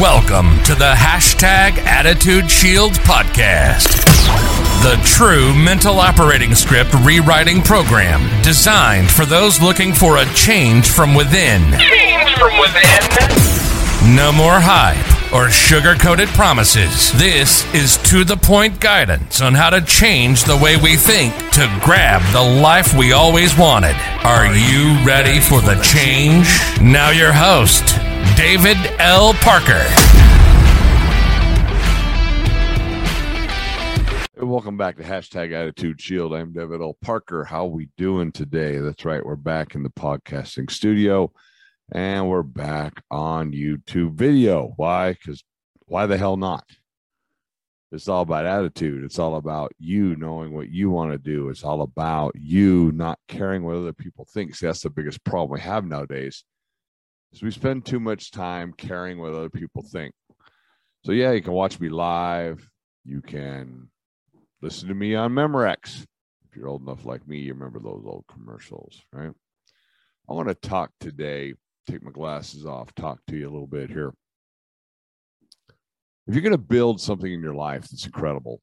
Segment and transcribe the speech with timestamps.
[0.00, 4.04] Welcome to the hashtag Attitude Shield podcast,
[4.84, 11.16] the true mental operating script rewriting program designed for those looking for a change from
[11.16, 11.72] within.
[11.80, 14.14] Change from within.
[14.14, 17.12] No more hype or sugar coated promises.
[17.12, 21.80] This is to the point guidance on how to change the way we think to
[21.82, 23.94] grab the life we always wanted.
[24.24, 26.46] Are you ready for the change?
[26.80, 27.84] Now, your host,
[28.36, 29.34] David L.
[29.34, 29.84] Parker.
[34.40, 36.32] Welcome back to hashtag Attitude Shield.
[36.32, 36.96] I'm David L.
[37.02, 37.44] Parker.
[37.44, 38.78] How we doing today?
[38.78, 39.24] That's right.
[39.24, 41.32] We're back in the podcasting studio,
[41.92, 44.72] and we're back on YouTube video.
[44.76, 45.12] Why?
[45.12, 45.42] Because
[45.86, 46.64] why the hell not?
[47.90, 49.04] It's all about attitude.
[49.04, 51.48] It's all about you knowing what you want to do.
[51.48, 54.54] It's all about you not caring what other people think.
[54.54, 56.44] See, that's the biggest problem we have nowadays.
[57.32, 60.12] Is we spend too much time caring what other people think.
[61.04, 62.68] So yeah, you can watch me live.
[63.04, 63.88] You can
[64.60, 66.04] listen to me on Memorex.
[66.50, 69.32] If you're old enough like me, you remember those old commercials, right?
[70.28, 71.54] I want to talk today,
[71.92, 74.12] take my glasses off, talk to you a little bit here.
[76.26, 78.60] If you're going to build something in your life that's incredible,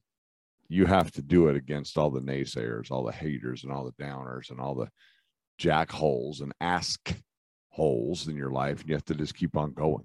[0.68, 4.04] you have to do it against all the naysayers, all the haters, and all the
[4.04, 4.88] downers, and all the
[5.58, 7.14] jack holes and ask
[7.70, 8.80] holes in your life.
[8.80, 10.04] And you have to just keep on going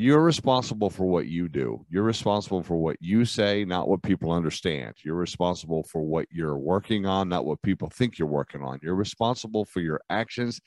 [0.00, 1.84] you're responsible for what you do.
[1.90, 4.94] You're responsible for what you say, not what people understand.
[5.04, 8.78] You're responsible for what you're working on, not what people think you're working on.
[8.80, 10.60] You're responsible for your actions,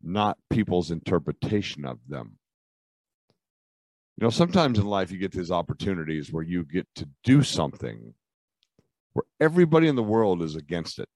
[0.00, 2.38] not people's interpretation of them.
[4.16, 8.14] You know, sometimes in life you get these opportunities where you get to do something
[9.12, 11.08] where everybody in the world is against it.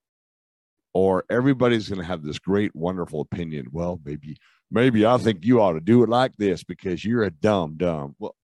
[0.93, 3.67] Or everybody's going to have this great, wonderful opinion.
[3.71, 4.37] Well, maybe
[4.73, 8.15] maybe I think you ought to do it like this because you're a dumb dumb.
[8.19, 8.35] Well,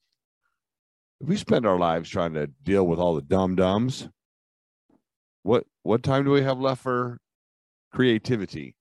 [1.20, 4.08] if we spend our lives trying to deal with all the dumb dumbs,
[5.44, 7.20] what what time do we have left for
[7.92, 8.76] creativity?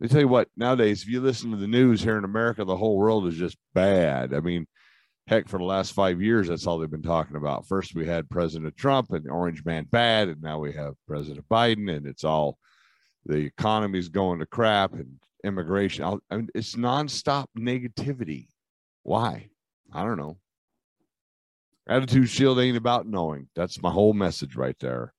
[0.00, 2.76] They tell you what, nowadays, if you listen to the news here in America, the
[2.76, 4.32] whole world is just bad.
[4.32, 4.66] I mean,
[5.26, 7.66] heck, for the last five years, that's all they've been talking about.
[7.66, 11.46] First, we had President Trump and the Orange Man bad, and now we have President
[11.50, 12.58] Biden, and it's all
[13.26, 16.04] the economy's going to crap and immigration.
[16.04, 18.48] I'll, I mean, it's nonstop negativity.
[19.02, 19.48] Why?
[19.92, 20.38] I don't know.
[21.88, 23.48] Attitude Shield ain't about knowing.
[23.56, 25.12] That's my whole message right there.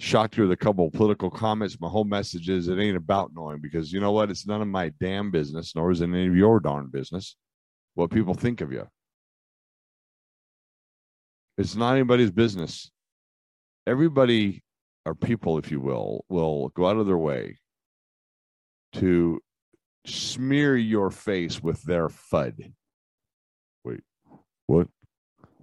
[0.00, 1.80] Shocked you with a couple political comments.
[1.80, 4.30] My whole message is it ain't about knowing because you know what?
[4.30, 7.36] It's none of my damn business, nor is it any of your darn business
[7.94, 8.86] what people think of you.
[11.56, 12.90] It's not anybody's business.
[13.86, 14.62] Everybody,
[15.06, 17.58] or people, if you will, will go out of their way
[18.94, 19.40] to
[20.06, 22.72] smear your face with their FUD.
[23.84, 24.00] Wait,
[24.66, 24.88] what?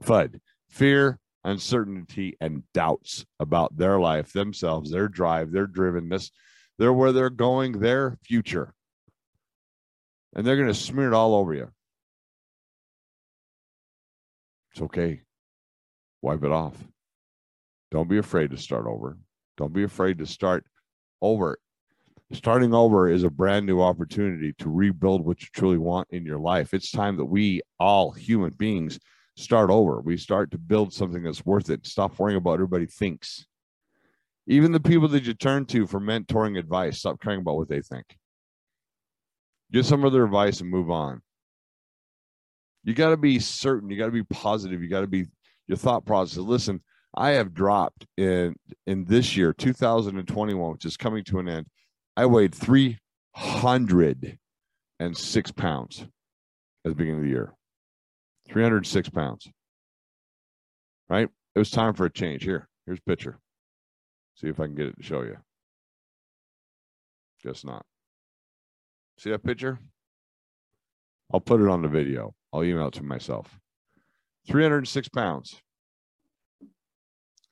[0.04, 0.40] FUD.
[0.70, 6.32] Fear, uncertainty, and doubts about their life, themselves, their drive, their drivenness,
[6.78, 8.74] their where they're going, their future.
[10.36, 11.70] And they're going to smear it all over you.
[14.72, 15.22] It's okay.
[16.22, 16.78] Wipe it off.
[17.92, 19.18] Don't be afraid to start over.
[19.58, 20.66] Don't be afraid to start
[21.22, 21.60] over
[22.34, 26.40] starting over is a brand new opportunity to rebuild what you truly want in your
[26.40, 26.74] life.
[26.74, 29.00] It's time that we, all human beings,
[29.36, 30.02] start over.
[30.02, 31.86] We start to build something that's worth it.
[31.86, 33.46] Stop worrying about what everybody thinks.
[34.48, 37.82] Even the people that you turn to for mentoring advice, stop caring about what they
[37.82, 38.06] think.
[39.72, 41.22] Get some of their advice and move on.
[42.84, 43.90] You got to be certain.
[43.90, 44.82] You got to be positive.
[44.82, 45.28] You got to be
[45.68, 46.38] your thought process.
[46.38, 46.82] Listen,
[47.16, 48.56] I have dropped in
[48.88, 51.68] in this year, 2021, which is coming to an end.
[52.16, 57.54] I weighed 306 pounds at the beginning of the year.
[58.50, 59.50] 306 pounds.
[61.10, 61.30] Right?
[61.56, 62.44] It was time for a change.
[62.44, 63.40] Here, here's a picture.
[64.36, 65.38] See if I can get it to show you.
[67.44, 67.86] Guess not.
[69.18, 69.80] See that picture?
[71.34, 72.34] I'll put it on the video.
[72.52, 73.60] I'll email it to myself.
[74.48, 75.62] 306 pounds.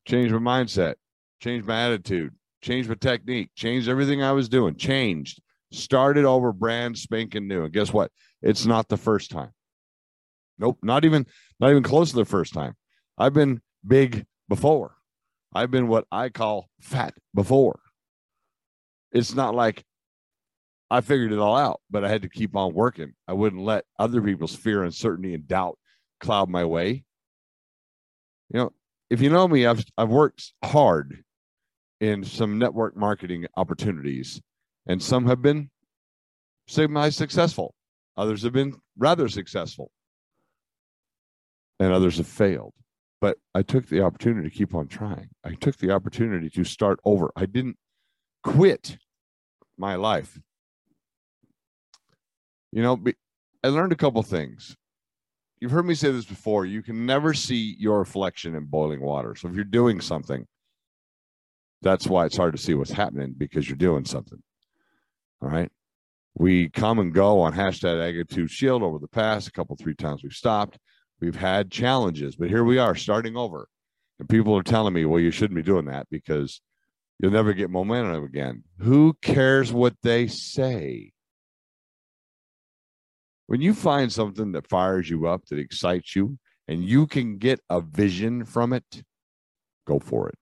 [0.05, 0.95] Change my mindset,
[1.39, 5.41] change my attitude, changed my technique, changed everything I was doing, changed,
[5.71, 7.63] started over brand spanking new.
[7.63, 8.11] And guess what?
[8.41, 9.51] It's not the first time.
[10.57, 11.25] Nope, not even
[11.59, 12.75] not even close to the first time.
[13.17, 14.95] I've been big before.
[15.53, 17.79] I've been what I call fat before.
[19.11, 19.83] It's not like
[20.91, 23.13] I figured it all out, but I had to keep on working.
[23.27, 25.77] I wouldn't let other people's fear, uncertainty, and doubt
[26.19, 27.03] cloud my way.
[28.51, 28.73] You know,
[29.09, 31.23] if you know me, I've I've worked hard
[31.99, 34.41] in some network marketing opportunities,
[34.87, 35.69] and some have been
[36.67, 37.75] semi successful.
[38.17, 39.91] Others have been rather successful,
[41.79, 42.73] and others have failed.
[43.21, 45.29] But I took the opportunity to keep on trying.
[45.43, 47.31] I took the opportunity to start over.
[47.35, 47.77] I didn't
[48.43, 48.97] quit
[49.77, 50.39] my life.
[52.71, 53.03] You know,
[53.63, 54.77] I learned a couple things.
[55.59, 56.65] You've heard me say this before.
[56.65, 59.35] You can never see your reflection in boiling water.
[59.35, 60.45] So if you're doing something,
[61.81, 64.41] that's why it's hard to see what's happening because you're doing something.
[65.41, 65.71] All right.
[66.35, 70.23] We come and go on hashtag Attitude Shield over the past a couple, three times
[70.23, 70.77] we've stopped.
[71.19, 73.67] We've had challenges, but here we are starting over.
[74.19, 76.61] And people are telling me, well, you shouldn't be doing that because
[77.19, 78.63] you'll never get momentum again.
[78.79, 81.11] Who cares what they say?
[83.47, 86.37] When you find something that fires you up, that excites you,
[86.67, 89.03] and you can get a vision from it,
[89.87, 90.37] go for it.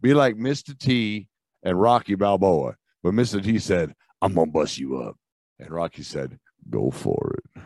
[0.00, 0.78] Be like Mr.
[0.78, 1.28] T
[1.62, 2.76] and Rocky Balboa.
[3.02, 3.42] But Mr.
[3.42, 5.16] T said, I'm going to bust you up.
[5.58, 6.38] And Rocky said,
[6.70, 7.62] Go for it.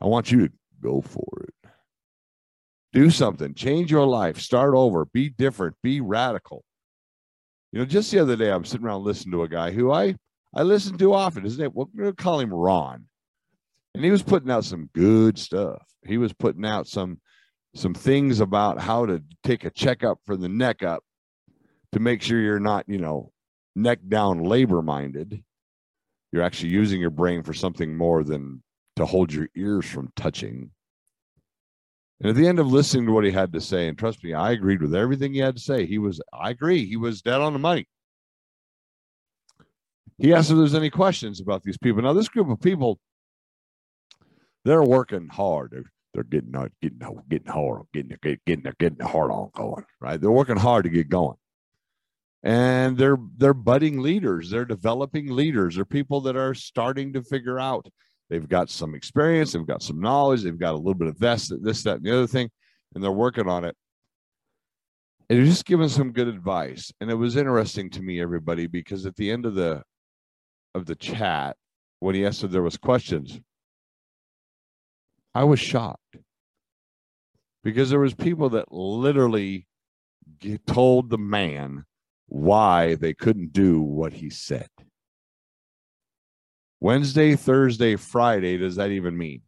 [0.00, 1.70] I want you to go for it.
[2.92, 6.64] Do something, change your life, start over, be different, be radical.
[7.72, 10.14] You know, just the other day, I'm sitting around listening to a guy who I
[10.54, 11.42] I listen to often.
[11.42, 13.06] His name, we're going to call him Ron,
[13.94, 15.82] and he was putting out some good stuff.
[16.06, 17.20] He was putting out some
[17.74, 21.02] some things about how to take a checkup for the neck up
[21.94, 23.30] to make sure you're not, you know,
[23.76, 25.42] neck down labor minded.
[26.32, 28.62] You're actually using your brain for something more than
[28.96, 30.72] to hold your ears from touching.
[32.20, 34.34] And at the end of listening to what he had to say, and trust me,
[34.34, 35.86] I agreed with everything he had to say.
[35.86, 37.86] He was, I agree, he was dead on the money.
[40.18, 42.02] He asked if there's any questions about these people.
[42.02, 42.98] Now, this group of people,
[44.64, 45.70] they're working hard.
[45.70, 49.84] They're, they're getting uh, getting getting hard, getting getting getting the hard on going.
[50.00, 50.20] Right?
[50.20, 51.36] They're working hard to get going
[52.44, 54.50] and they're they're budding leaders.
[54.50, 55.74] They're developing leaders.
[55.74, 57.88] They're people that are starting to figure out.
[58.30, 59.52] They've got some experience.
[59.52, 60.42] They've got some knowledge.
[60.42, 62.50] They've got a little bit of this this that and the other thing
[62.94, 63.76] and they're working on it.
[65.28, 66.92] And they're just giving some good advice.
[67.00, 69.82] And it was interesting to me everybody because at the end of the
[70.74, 71.56] of the chat
[72.00, 73.40] when he asked if there was questions
[75.34, 76.18] i was shocked.
[77.62, 79.66] Because there was people that literally
[80.66, 81.84] told the man
[82.34, 84.66] why they couldn't do what he said.
[86.80, 89.42] Wednesday, Thursday, Friday, does that even mean?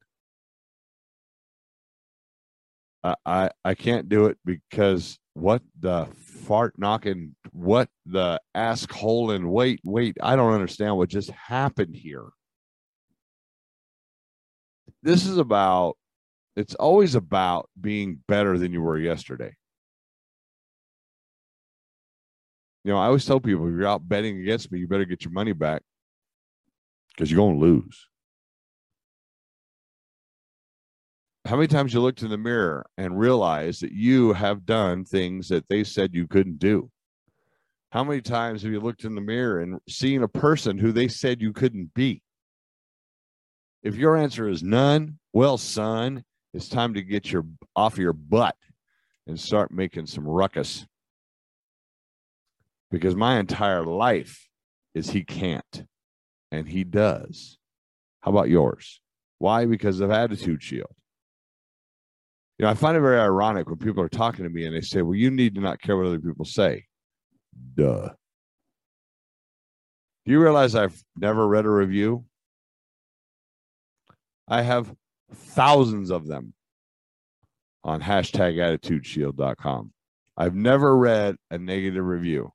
[3.03, 9.33] I, I, I can't do it because what the fart knocking, what the ask hole
[9.33, 12.29] and wait, wait, I don't understand what just happened here.
[15.03, 15.97] This is about,
[16.55, 19.57] it's always about being better than you were yesterday.
[22.87, 25.25] You know, I always tell people if you're out betting against me, you better get
[25.25, 25.83] your money back
[27.09, 28.07] because you're going to lose.
[31.47, 35.49] How many times you looked in the mirror and realized that you have done things
[35.49, 36.89] that they said you couldn't do?
[37.91, 41.09] How many times have you looked in the mirror and seen a person who they
[41.09, 42.23] said you couldn't be?
[43.83, 46.23] If your answer is none, well, son,
[46.55, 48.55] it's time to get your off your butt
[49.27, 50.87] and start making some ruckus
[52.91, 54.49] because my entire life
[54.95, 55.85] is he can't
[56.51, 57.59] and he does.
[58.21, 59.01] How about yours?
[59.39, 59.67] Why?
[59.67, 60.95] Because of attitude shield.
[62.59, 64.81] You know, I find it very ironic when people are talking to me and they
[64.81, 66.87] say, Well, you need to not care what other people say.
[67.75, 68.09] Duh.
[70.25, 72.25] Do you realize I've never read a review?
[74.49, 74.93] I have
[75.33, 76.55] thousands of them
[77.85, 79.93] on hashtag attitudeshield.com.
[80.37, 82.53] I've never read a negative review.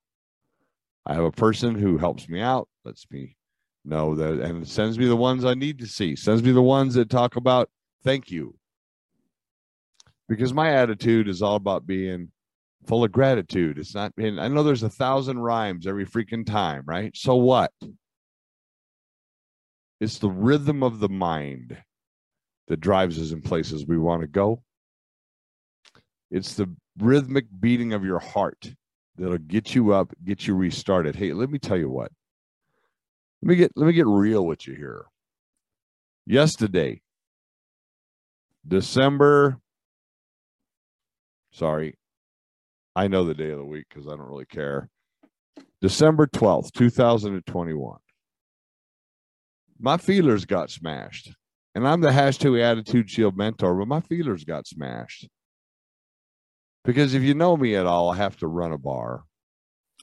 [1.05, 3.35] I have a person who helps me out, lets me
[3.83, 6.93] know that, and sends me the ones I need to see, sends me the ones
[6.93, 7.69] that talk about
[8.03, 8.55] thank you.
[10.29, 12.31] Because my attitude is all about being
[12.85, 13.77] full of gratitude.
[13.77, 17.15] It's not, and I know there's a thousand rhymes every freaking time, right?
[17.15, 17.71] So what?
[19.99, 21.77] It's the rhythm of the mind
[22.67, 24.63] that drives us in places we want to go.
[26.31, 28.73] It's the rhythmic beating of your heart
[29.21, 31.15] that'll get you up, get you restarted.
[31.15, 32.11] Hey, let me tell you what.
[33.41, 35.05] Let me get let me get real with you here.
[36.25, 37.01] Yesterday,
[38.67, 39.59] December
[41.51, 41.95] sorry.
[42.95, 44.89] I know the day of the week because I don't really care.
[45.81, 47.97] December 12th, 2021.
[49.79, 51.33] My feelers got smashed.
[51.73, 55.27] And I'm the hashtag attitude shield mentor, but my feelers got smashed.
[56.83, 59.23] Because if you know me at all, I have to run a bar.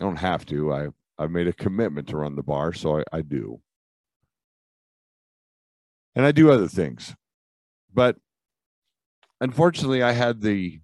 [0.01, 0.73] I don't have to.
[0.73, 3.61] I I've made a commitment to run the bar, so I, I do.
[6.19, 7.15] and I do other things.
[7.95, 8.17] But
[9.41, 10.81] unfortunately, I had the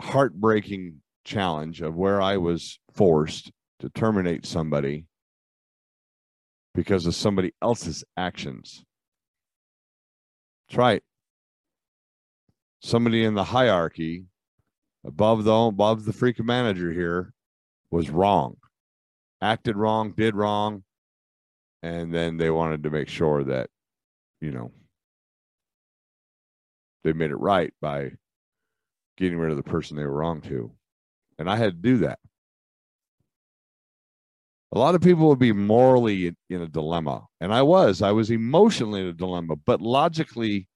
[0.00, 5.04] heartbreaking challenge of where I was forced to terminate somebody
[6.74, 8.82] because of somebody else's actions.
[10.68, 11.02] That's right.
[12.80, 14.24] Somebody in the hierarchy
[15.04, 17.32] above the above the freaking manager here
[17.90, 18.56] was wrong,
[19.40, 20.84] acted wrong, did wrong,
[21.82, 23.68] and then they wanted to make sure that
[24.40, 24.70] you know
[27.04, 28.12] they made it right by
[29.16, 30.70] getting rid of the person they were wrong to.
[31.38, 32.18] And I had to do that.
[34.74, 37.26] A lot of people would be morally in, a dilemma.
[37.40, 38.00] And I was.
[38.00, 40.66] I was emotionally in a dilemma, but logically,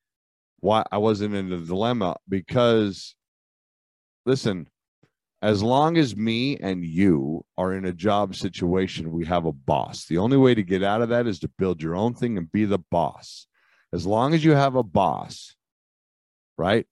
[0.60, 3.14] why I wasn't in a dilemma because
[4.26, 4.68] listen,
[5.40, 10.06] as long as me and you are in a job situation, we have a boss.
[10.06, 12.50] The only way to get out of that is to build your own thing and
[12.50, 13.46] be the boss.
[13.92, 15.54] As long as you have a boss,
[16.58, 16.86] right?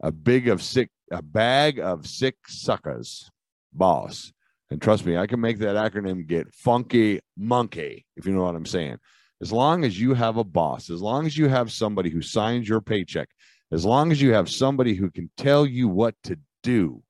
[0.00, 3.30] A big of sick, a bag of sick suckers,
[3.72, 4.32] boss.
[4.70, 8.56] And trust me, I can make that acronym get funky monkey, if you know what
[8.56, 8.98] I'm saying.
[9.40, 12.68] As long as you have a boss, as long as you have somebody who signs
[12.68, 13.28] your paycheck,
[13.70, 17.02] as long as you have somebody who can tell you what to do,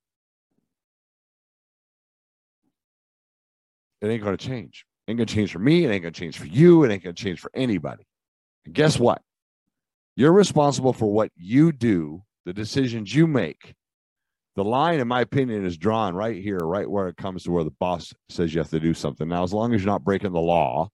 [4.01, 4.85] it ain't going to change.
[5.07, 5.85] It ain't going to change for me.
[5.85, 6.85] It ain't going to change for you.
[6.85, 8.07] It ain't going to change for anybody.
[8.65, 9.23] And guess what?
[10.17, 13.75] You're responsible for what you do, the decisions you make.
[14.55, 17.65] The line, in my opinion, is drawn right here, right where it comes to where
[17.65, 19.27] the boss says you have to do something.
[19.27, 20.91] Now, as long as you're not breaking the law,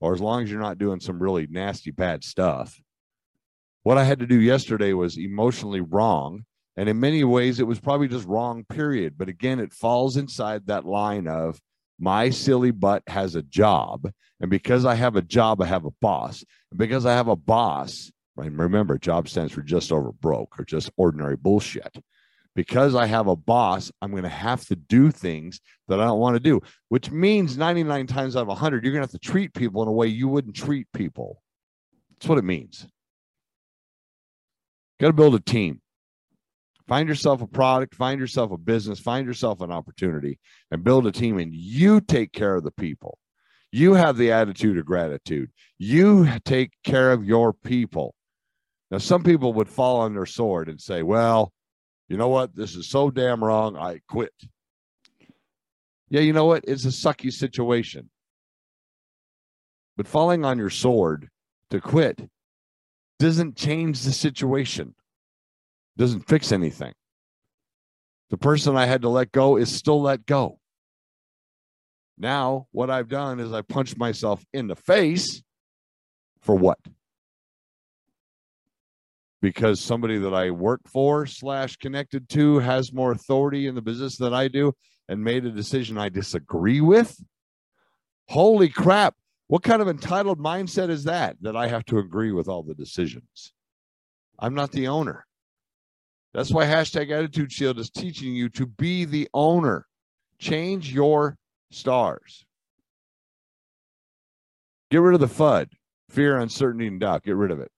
[0.00, 2.80] or as long as you're not doing some really nasty, bad stuff,
[3.82, 6.44] what I had to do yesterday was emotionally wrong.
[6.76, 9.14] And in many ways, it was probably just wrong, period.
[9.16, 11.60] But again, it falls inside that line of
[11.98, 14.10] my silly butt has a job.
[14.40, 16.44] And because I have a job, I have a boss.
[16.70, 20.64] And because I have a boss, and remember, job stands for just over broke or
[20.64, 21.96] just ordinary bullshit.
[22.56, 26.20] Because I have a boss, I'm going to have to do things that I don't
[26.20, 29.28] want to do, which means 99 times out of 100, you're going to have to
[29.28, 31.42] treat people in a way you wouldn't treat people.
[32.10, 32.86] That's what it means.
[35.00, 35.80] Got to build a team.
[36.86, 40.38] Find yourself a product, find yourself a business, find yourself an opportunity,
[40.70, 41.38] and build a team.
[41.38, 43.18] And you take care of the people.
[43.72, 45.50] You have the attitude of gratitude.
[45.78, 48.14] You take care of your people.
[48.90, 51.52] Now, some people would fall on their sword and say, well,
[52.08, 52.54] you know what?
[52.54, 53.76] This is so damn wrong.
[53.76, 54.32] I quit.
[56.10, 56.64] Yeah, you know what?
[56.68, 58.10] It's a sucky situation.
[59.96, 61.28] But falling on your sword
[61.70, 62.28] to quit
[63.18, 64.94] doesn't change the situation,
[65.96, 66.92] doesn't fix anything.
[68.30, 70.58] The person I had to let go is still let go.
[72.16, 75.42] Now, what I've done is I punched myself in the face
[76.40, 76.78] for what?
[79.44, 84.16] because somebody that I work for slash connected to has more authority in the business
[84.16, 84.72] than I do
[85.06, 87.22] and made a decision I disagree with?
[88.30, 89.14] Holy crap.
[89.48, 91.36] What kind of entitled mindset is that?
[91.42, 93.52] That I have to agree with all the decisions.
[94.38, 95.26] I'm not the owner.
[96.34, 99.86] That's why hashtag attitude shield is teaching you to be the owner.
[100.38, 101.38] Change your
[101.70, 102.44] stars.
[104.90, 105.68] Get rid of the FUD,
[106.10, 107.22] fear, uncertainty, and doubt.
[107.22, 107.70] Get rid of it.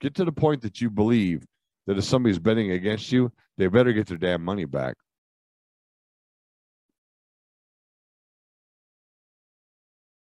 [0.00, 1.44] Get to the point that you believe
[1.86, 4.96] that if somebody's betting against you, they better get their damn money back.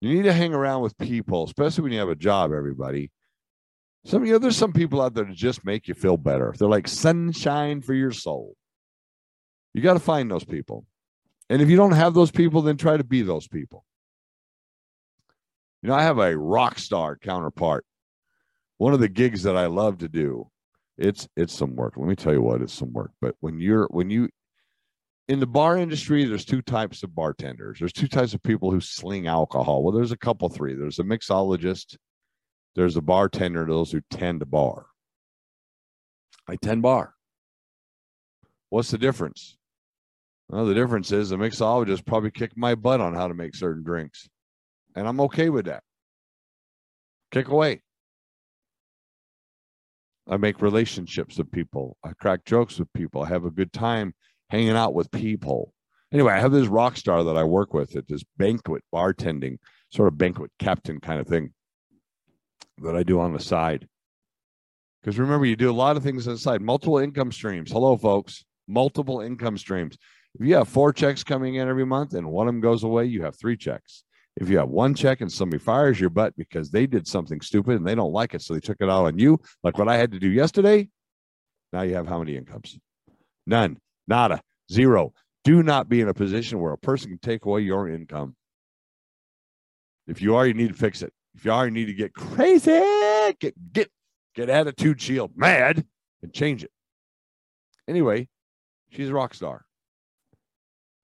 [0.00, 3.10] You need to hang around with people, especially when you have a job, everybody.
[4.04, 6.54] Some you know, there's some people out there to just make you feel better.
[6.58, 8.54] They're like sunshine for your soul.
[9.74, 10.86] You got to find those people.
[11.50, 13.84] And if you don't have those people, then try to be those people.
[15.82, 17.84] You know, I have a rock star counterpart
[18.78, 20.48] one of the gigs that I love to do.
[20.96, 21.94] It's it's some work.
[21.96, 23.12] Let me tell you what, it's some work.
[23.20, 24.28] But when you're when you
[25.28, 27.78] in the bar industry, there's two types of bartenders.
[27.78, 29.82] There's two types of people who sling alcohol.
[29.82, 30.74] Well, there's a couple, three.
[30.74, 31.96] There's a mixologist.
[32.78, 33.66] There's a bartender.
[33.66, 34.86] Those who tend to bar.
[36.46, 37.12] I tend bar.
[38.68, 39.56] What's the difference?
[40.48, 43.82] Well, the difference is the mixologist probably kicked my butt on how to make certain
[43.82, 44.28] drinks,
[44.94, 45.82] and I'm okay with that.
[47.32, 47.82] Kick away.
[50.28, 51.96] I make relationships with people.
[52.04, 53.24] I crack jokes with people.
[53.24, 54.14] I have a good time
[54.50, 55.74] hanging out with people.
[56.12, 59.58] Anyway, I have this rock star that I work with at this banquet bartending,
[59.90, 61.54] sort of banquet captain kind of thing
[62.82, 63.86] that I do on the side.
[65.00, 67.70] Because remember, you do a lot of things on the side, multiple income streams.
[67.70, 68.44] Hello, folks.
[68.66, 69.96] Multiple income streams.
[70.38, 73.06] If you have four checks coming in every month and one of them goes away,
[73.06, 74.04] you have three checks.
[74.36, 77.76] If you have one check and somebody fires your butt because they did something stupid
[77.76, 79.96] and they don't like it, so they took it out on you, like what I
[79.96, 80.88] had to do yesterday,
[81.72, 82.78] now you have how many incomes?
[83.46, 85.12] None, nada, zero.
[85.42, 88.36] Do not be in a position where a person can take away your income.
[90.06, 91.12] If you are, you need to fix it.
[91.38, 92.72] If you you need to get crazy,
[93.38, 93.88] get get
[94.34, 95.86] get attitude shield mad
[96.20, 96.72] and change it.
[97.86, 98.28] Anyway,
[98.90, 99.64] she's a rock star.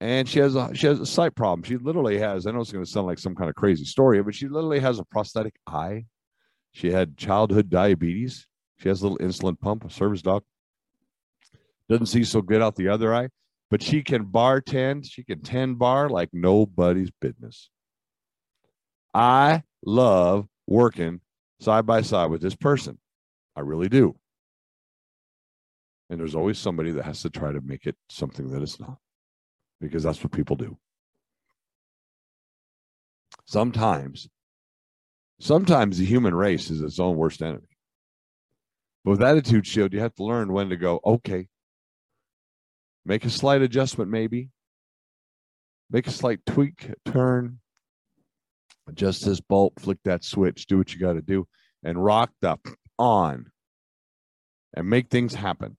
[0.01, 1.63] And she has a she has a sight problem.
[1.63, 4.21] She literally has, I know it's going to sound like some kind of crazy story,
[4.21, 6.05] but she literally has a prosthetic eye.
[6.73, 8.45] She had childhood diabetes.
[8.79, 10.43] She has a little insulin pump, a service dog.
[11.87, 13.29] Doesn't see so good out the other eye,
[13.71, 15.09] but she can bartend.
[15.09, 17.69] She can tend bar like nobody's business.
[19.13, 21.21] I love working
[21.59, 22.97] side by side with this person.
[23.55, 24.15] I really do.
[26.09, 28.97] And there's always somebody that has to try to make it something that it's not,
[29.79, 30.77] because that's what people do.
[33.45, 34.27] Sometimes,
[35.39, 37.67] sometimes the human race is its own worst enemy.
[39.03, 41.47] But with attitude shield, you have to learn when to go, okay,
[43.05, 44.49] make a slight adjustment, maybe,
[45.89, 47.59] make a slight tweak, turn,
[48.87, 51.47] adjust this bolt, flick that switch, do what you got to do,
[51.83, 52.57] and rock the
[52.97, 53.47] on
[54.75, 55.77] and make things happen.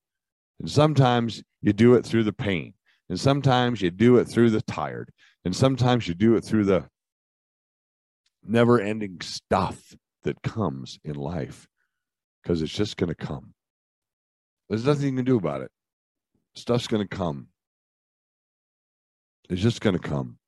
[0.60, 2.74] And sometimes you do it through the pain,
[3.08, 5.10] and sometimes you do it through the tired,
[5.44, 6.88] and sometimes you do it through the
[8.42, 11.66] never ending stuff that comes in life
[12.42, 13.52] because it's just going to come.
[14.68, 15.70] There's nothing you can do about it.
[16.54, 17.48] Stuff's going to come.
[19.48, 20.38] It's just going to come.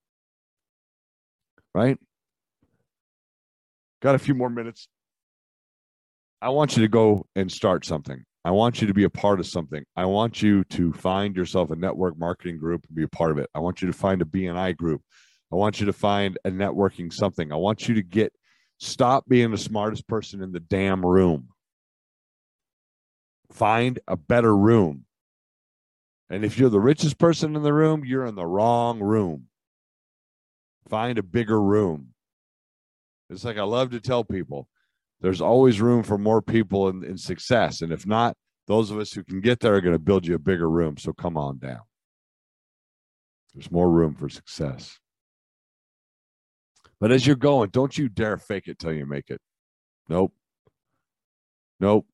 [1.75, 1.99] Right?
[4.01, 4.89] Got a few more minutes.
[6.41, 8.25] I want you to go and start something.
[8.45, 9.85] I want you to be a part of something.
[9.97, 13.39] I want you to find yourself a network marketing group and be a part of
[13.39, 13.51] it.
[13.55, 15.03] I want you to find a BNI group.
[15.53, 17.53] I want you to find a networking something.
[17.53, 18.33] I want you to get
[18.79, 21.49] stop being the smartest person in the damn room.
[23.51, 25.05] Find a better room.
[26.31, 29.47] And if you're the richest person in the room, you're in the wrong room.
[30.89, 32.15] Find a bigger room.
[33.31, 34.69] It's like I love to tell people
[35.21, 37.83] there's always room for more people in, in success.
[37.83, 38.37] And if not,
[38.67, 40.97] those of us who can get there are going to build you a bigger room.
[40.97, 41.81] So come on down.
[43.55, 44.99] There's more room for success.
[47.01, 49.41] But as you're going, don't you dare fake it till you make it.
[50.09, 50.33] Nope.
[51.81, 52.07] Nope.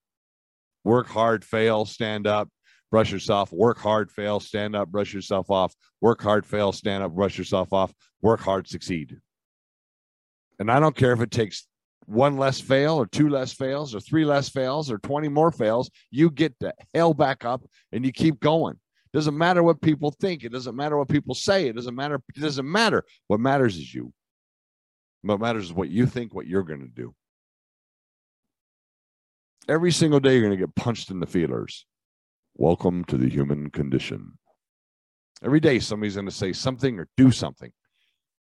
[0.84, 2.48] Work hard, fail, stand up,
[2.90, 3.52] brush yourself.
[3.52, 5.74] Work hard, fail, stand up, brush yourself off.
[6.00, 7.92] Work hard, fail, stand up, brush yourself off.
[8.20, 9.18] Work hard, succeed.
[10.58, 11.66] And I don't care if it takes
[12.06, 15.90] one less fail or two less fails or three less fails or 20 more fails,
[16.10, 17.62] you get the hell back up
[17.92, 18.78] and you keep going.
[19.12, 20.44] Doesn't matter what people think.
[20.44, 21.68] It doesn't matter what people say.
[21.68, 22.20] It doesn't matter.
[22.34, 23.04] It doesn't matter.
[23.28, 24.12] What matters is you.
[25.22, 27.14] What matters is what you think, what you're going to do.
[29.68, 31.86] Every single day, you're going to get punched in the feelers.
[32.56, 34.32] Welcome to the human condition.
[35.42, 37.72] Every day, somebody's going to say something or do something.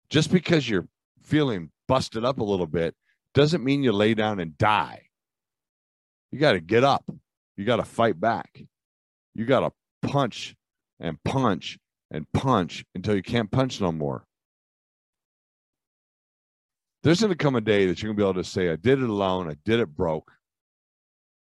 [0.09, 0.89] Just because you're
[1.23, 2.95] feeling busted up a little bit
[3.35, 5.03] doesn't mean you lay down and die.
[6.31, 7.05] You got to get up.
[7.57, 8.63] You got to fight back.
[9.35, 10.55] You got to punch
[11.01, 11.79] and punch
[12.11, 14.25] and punch until you can't punch no more.
[17.03, 18.77] There's going to come a day that you're going to be able to say, I
[18.77, 19.49] did it alone.
[19.49, 20.31] I did it broke.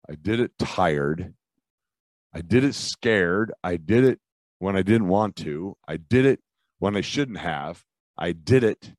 [0.10, 1.34] I did it tired.
[2.34, 3.54] I did it scared.
[3.64, 4.20] I did it
[4.60, 5.78] when I didn't want to.
[5.88, 6.40] I did it
[6.80, 7.84] when I shouldn't have.
[8.18, 8.94] I did it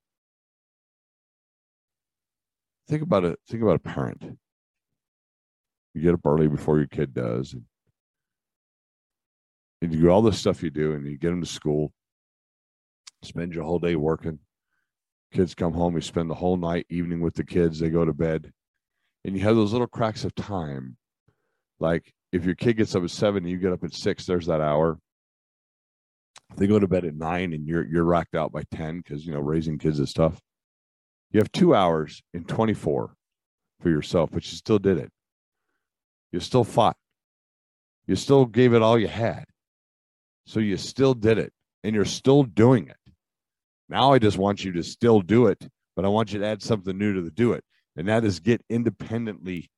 [2.87, 3.39] think about it.
[3.47, 4.37] Think about a parent.
[5.93, 7.63] You get up early before your kid does, and,
[9.81, 11.93] and you do all the stuff you do, and you get them to school.
[13.21, 14.39] Spend your whole day working.
[15.31, 15.95] Kids come home.
[15.95, 17.79] You spend the whole night, evening with the kids.
[17.79, 18.51] They go to bed,
[19.23, 20.97] and you have those little cracks of time.
[21.79, 24.47] Like if your kid gets up at seven and you get up at six, there's
[24.47, 24.99] that hour.
[26.51, 29.25] If they go to bed at nine and you're you're racked out by ten because
[29.25, 30.39] you know raising kids is tough
[31.33, 33.15] you have two hours in 24
[33.81, 35.11] for yourself, but you still did it.
[36.31, 36.95] You still fought.
[38.05, 39.45] You still gave it all you had.
[40.45, 41.51] So you still did it
[41.83, 43.13] and you're still doing it.
[43.89, 46.61] Now I just want you to still do it, but I want you to add
[46.61, 47.63] something new to the do it.
[47.95, 49.69] And that is get independently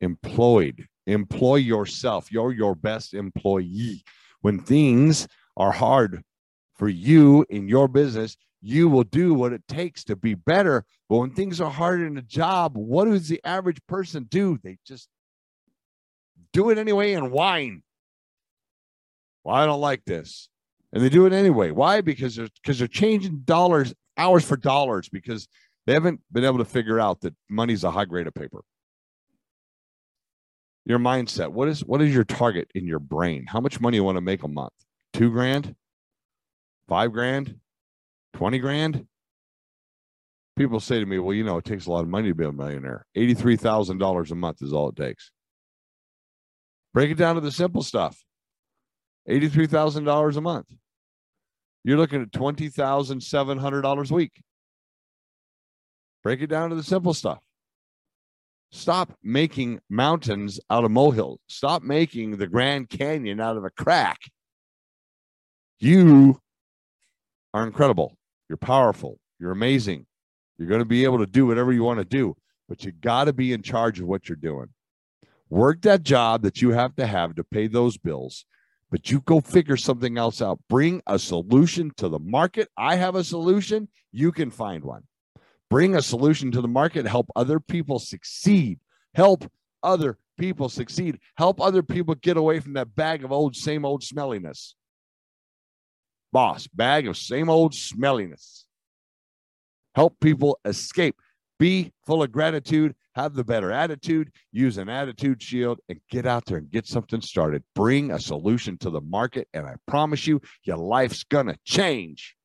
[0.00, 0.86] employed.
[1.06, 2.30] Employ yourself.
[2.32, 4.04] You're your best employee.
[4.40, 6.22] When things are hard
[6.76, 10.84] for you in your business, you will do what it takes to be better.
[11.08, 14.58] But when things are hard in a job, what does the average person do?
[14.62, 15.08] They just
[16.52, 17.82] do it anyway and whine.
[19.44, 20.48] Well, I don't like this.
[20.92, 21.70] And they do it anyway.
[21.70, 22.00] Why?
[22.00, 25.46] Because they're because they're changing dollars hours for dollars because
[25.86, 28.62] they haven't been able to figure out that money's a high grade of paper.
[30.84, 31.52] Your mindset.
[31.52, 33.44] What is what is your target in your brain?
[33.46, 34.72] How much money you want to make a month?
[35.12, 35.74] Two grand?
[36.88, 37.56] Five grand?
[38.34, 39.06] 20 grand?
[40.56, 42.44] People say to me, well, you know, it takes a lot of money to be
[42.44, 43.06] a millionaire.
[43.16, 45.30] $83,000 a month is all it takes.
[46.92, 48.18] Break it down to the simple stuff
[49.28, 50.74] $83,000 a month.
[51.84, 54.42] You're looking at $20,700 a week.
[56.22, 57.42] Break it down to the simple stuff.
[58.70, 61.38] Stop making mountains out of molehills.
[61.48, 64.18] Stop making the Grand Canyon out of a crack.
[65.78, 66.38] You
[67.54, 68.17] are incredible.
[68.48, 69.18] You're powerful.
[69.38, 70.06] You're amazing.
[70.58, 72.36] You're going to be able to do whatever you want to do,
[72.68, 74.68] but you got to be in charge of what you're doing.
[75.50, 78.44] Work that job that you have to have to pay those bills,
[78.90, 80.60] but you go figure something else out.
[80.68, 82.68] Bring a solution to the market.
[82.76, 83.88] I have a solution.
[84.12, 85.04] You can find one.
[85.70, 87.06] Bring a solution to the market.
[87.06, 88.80] Help other people succeed.
[89.14, 89.50] Help
[89.82, 91.18] other people succeed.
[91.36, 94.74] Help other people get away from that bag of old, same old smelliness.
[96.32, 98.66] Boss, bag of same old smelliness
[99.98, 101.16] help people escape.
[101.58, 106.44] Be full of gratitude, have the better attitude, use an attitude shield, and get out
[106.44, 107.64] there and get something started.
[107.74, 112.36] Bring a solution to the market, and I promise you, your life's gonna change.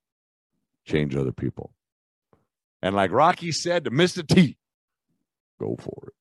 [0.88, 1.76] Change other people.
[2.82, 4.28] And like Rocky said to Mr.
[4.28, 4.58] T,
[5.60, 6.14] go for it.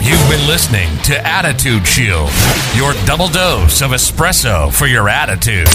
[0.00, 2.30] You've been listening to Attitude Shield,
[2.74, 5.68] your double dose of espresso for your attitude.